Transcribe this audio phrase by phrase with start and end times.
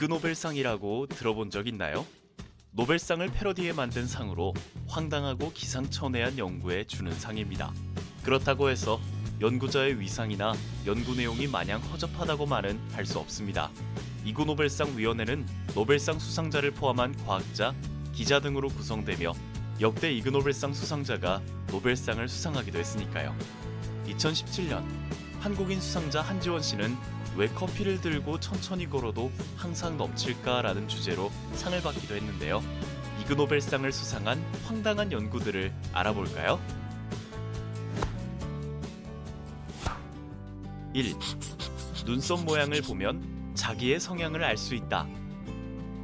[0.00, 2.06] 이그 노벨상이라고 들어본 적 있나요?
[2.70, 4.54] 노벨상을 패러디해 만든 상으로
[4.88, 7.70] 황당하고 기상천외한 연구에 주는 상입니다.
[8.24, 8.98] 그렇다고 해서
[9.42, 10.54] 연구자의 위상이나
[10.86, 13.70] 연구 내용이 마냥 허접하다고만은 할 수 없습니다.
[14.24, 17.74] 이그 노벨상 위원회는 노벨상 수상자를 포함한 과학자,
[18.14, 19.34] 기자 등으로 구성되며
[19.82, 23.36] 역대 이그노벨상 수상자가 노벨상을 수상하기도 했으니까요.
[24.06, 24.82] 2017년
[25.40, 26.94] 한국인 수상자 한지원 씨는
[27.36, 32.62] 왜 커피를 들고 천천히 걸어도 항상 넘칠까라는 주제로 상을 받기도 했는데요.
[33.22, 36.60] 이그노벨상을 수상한 황당한 연구들을 알아볼까요?
[40.92, 41.14] 1.
[42.04, 45.06] 눈썹 모양을 보면 자기의 성향을 알 수 있다.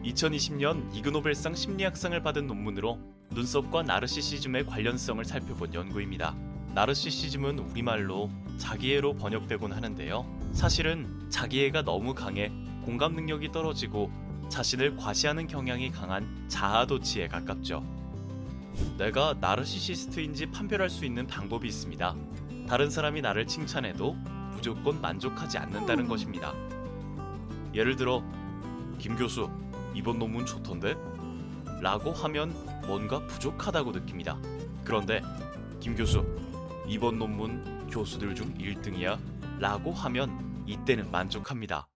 [0.04, 2.98] 2020년 이그노벨상 심리학상을 받은 논문으로
[3.32, 6.34] 눈썹과 나르시시즘의 관련성을 살펴본 연구입니다.
[6.76, 10.26] 나르시시즘은 우리말로 자기애로 번역되곤 하는데요.
[10.52, 12.52] 사실은 자기애가 너무 강해
[12.84, 14.12] 공감 능력이 떨어지고
[14.50, 17.82] 자신을 과시하는 경향이 강한 자아도취에 가깝죠.
[18.98, 22.14] 내가 나르시시스트인지 판별할 수 있는 방법이 있습니다.
[22.68, 24.12] 다른 사람이 나를 칭찬해도
[24.52, 26.52] 무조건 만족하지 않는다는 것입니다.
[27.72, 28.22] 예를 들어,
[28.98, 29.48] 김 교수,
[29.94, 30.94] 이번 논문 좋던데?
[31.80, 32.54] 라고 하면
[32.86, 34.36] 뭔가 부족하다고 느낍니다.
[34.84, 35.22] 그런데,
[35.80, 36.24] 김 교수,
[36.88, 39.18] 이번 논문 교수들 중 1등이야?
[39.58, 41.88] 라고 하면 이때는 만족합니다.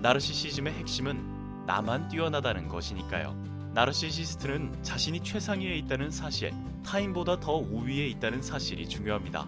[0.00, 3.34] 나르시시즘의 핵심은 나만 뛰어나다는 것이니까요.
[3.74, 6.52] 나르시시스트는 자신이 최상위에 있다는 사실,
[6.84, 9.46] 타인보다 더 우위에 있다는 사실이 중요합니다.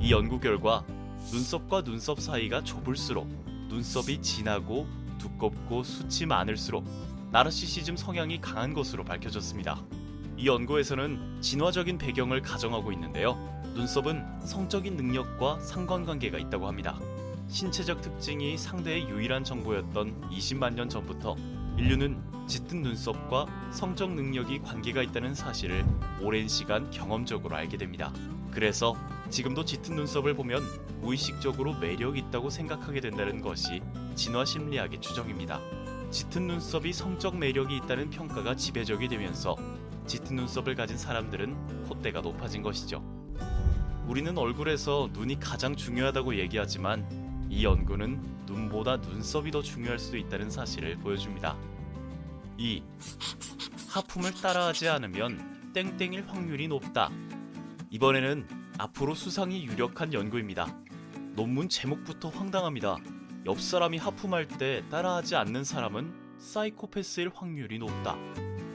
[0.00, 0.84] 이 연구 결과
[1.30, 3.26] 눈썹과 눈썹 사이가 좁을수록
[3.68, 4.86] 눈썹이 진하고
[5.18, 6.84] 두껍고 숱이 많을수록
[7.30, 9.80] 나르시시즘 성향이 강한 것으로 밝혀졌습니다.
[10.36, 13.36] 이 연구에서는 진화적인 배경을 가정하고 있는데요.
[13.74, 16.98] 눈썹은 성적인 능력과 상관관계가 있다고 합니다.
[17.48, 21.36] 신체적 특징이 상대의 유일한 정보였던 20만 년 전부터
[21.76, 25.84] 인류는 짙은 눈썹과 성적 능력이 관계가 있다는 사실을
[26.20, 28.12] 오랜 시간 경험적으로 알게 됩니다.
[28.50, 28.96] 그래서
[29.30, 30.62] 지금도 짙은 눈썹을 보면
[31.00, 33.80] 무의식적으로 매력 있다고 생각하게 된다는 것이
[34.14, 35.60] 진화 심리학의 추정입니다.
[36.10, 39.56] 짙은 눈썹이 성적 매력이 있다는 평가가 지배적이 되면서
[40.06, 43.02] 짙은 눈썹을 가진 사람들은 콧대가 높아진 것이죠.
[44.06, 47.06] 우리는 얼굴에서 눈이 가장 중요하다고 얘기하지만
[47.48, 51.56] 이 연구는 눈보다 눈썹이 더 중요할 수도 있다는 사실을 보여줍니다.
[52.58, 52.82] 2.
[53.88, 57.10] 하품을 따라하지 않으면 땡땡일 확률이 높다.
[57.90, 58.46] 이번에는
[58.78, 60.66] 앞으로 수상이 유력한 연구입니다.
[61.34, 62.96] 논문 제목부터 황당합니다.
[63.46, 68.16] 옆 사람이 하품할 때 따라하지 않는 사람은 사이코패스일 확률이 높다.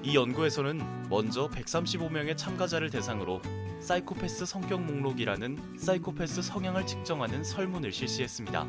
[0.03, 3.41] 이 연구에서는 먼저 135명의 참가자를 대상으로
[3.80, 8.68] 사이코패스 성격 목록이라는 사이코패스 성향을 측정하는 설문을 실시했습니다.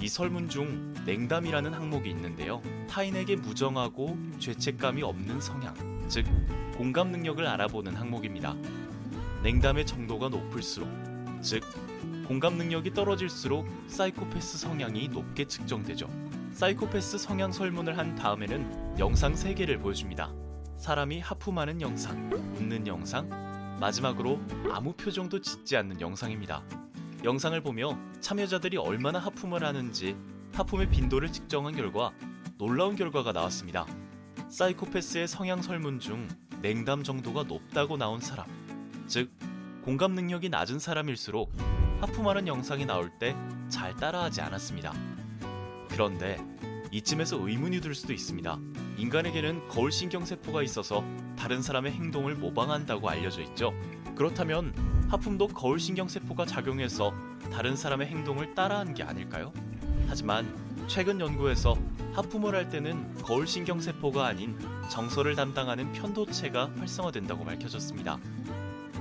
[0.00, 2.62] 이 설문 중 냉담이라는 항목이 있는데요.
[2.88, 5.74] 타인에게 무정하고 죄책감이 없는 성향,
[6.08, 6.24] 즉
[6.76, 8.54] 공감 능력을 알아보는 항목입니다.
[9.42, 10.88] 냉담의 정도가 높을수록,
[11.40, 11.62] 즉
[12.26, 16.08] 공감 능력이 떨어질수록 사이코패스 성향이 높게 측정되죠.
[16.52, 20.32] 사이코패스 성향 설문을 한 다음에는 영상 3개를 보여줍니다.
[20.78, 23.28] 사람이 하품하는 영상, 웃는 영상,
[23.80, 24.40] 마지막으로
[24.72, 26.62] 아무 표정도 짓지 않는 영상입니다.
[27.24, 30.16] 영상을 보며 참여자들이 얼마나 하품을 하는지
[30.54, 32.12] 하품의 빈도를 측정한 결과
[32.56, 33.86] 놀라운 결과가 나왔습니다.
[34.48, 36.26] 사이코패스의 성향 설문 중
[36.62, 38.46] 냉담 정도가 높다고 나온 사람,
[39.06, 39.30] 즉
[39.84, 41.52] 공감 능력이 낮은 사람일수록
[42.00, 43.36] 하품하는 영상이 나올 때
[43.68, 44.92] 잘 따라하지 않았습니다.
[45.90, 46.38] 그런데
[46.90, 48.58] 이쯤에서 의문이 들 수도 있습니다.
[48.98, 51.04] 인간에게는 거울 신경세포가 있어서
[51.36, 53.72] 다른 사람의 행동을 모방한다고 알려져 있죠.
[54.16, 54.74] 그렇다면
[55.08, 57.14] 하품도 거울 신경세포가 작용해서
[57.52, 59.52] 다른 사람의 행동을 따라한 게 아닐까요?
[60.08, 60.52] 하지만
[60.88, 61.76] 최근 연구에서
[62.14, 64.58] 하품을 할 때는 거울 신경세포가 아닌
[64.90, 68.18] 정서를 담당하는 편도체가 활성화된다고 밝혀졌습니다.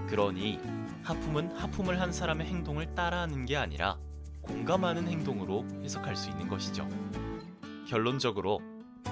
[0.08, 0.60] 그러니
[1.02, 3.98] 하품은 하품을 한 사람의 행동을 따라하는 게 아니라
[4.42, 6.88] 공감하는 행동으로 해석할 수 있는 것이죠.
[7.88, 8.60] 결론적으로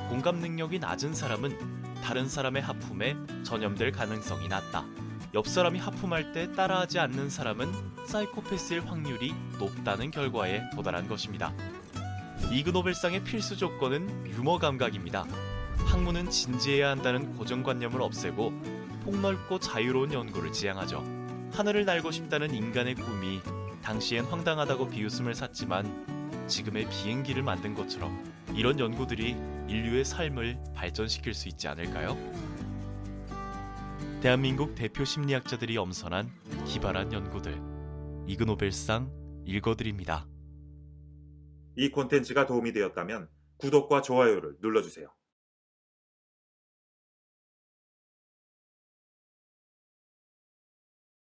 [0.09, 1.57] 공감 능력이 낮은 사람은
[2.03, 4.85] 다른 사람의 하품에 전염될 가능성이 낮다.
[5.33, 7.71] 옆 사람이 하품할 때 따라하지 않는 사람은
[8.05, 11.53] 사이코패스일 확률이 높다는 결과에 도달한 것입니다.
[12.51, 15.25] 이그노벨상의 필수 조건은 유머 감각입니다.
[15.87, 18.53] 학문은 진지해야 한다는 고정관념을 없애고
[19.03, 21.03] 폭넓고 자유로운 연구를 지향하죠.
[21.53, 23.41] 하늘을 날고 싶다는 인간의 꿈이
[23.81, 28.23] 당시엔 황당하다고 비웃음을 샀지만 지금의 비행기를 만든 것처럼
[28.53, 29.35] 이런 연구들이
[29.67, 32.17] 인류의 삶을 발전시킬 수 있지 않을까요?
[34.21, 36.29] 대한민국 대표 심리학자들이 엄선한
[36.65, 37.61] 기발한 연구들
[38.27, 39.11] 이그노벨상
[39.45, 40.27] 읽어드립니다.
[41.75, 45.09] 이 콘텐츠가 도움이 되었다면 구독과 좋아요를 눌러주세요.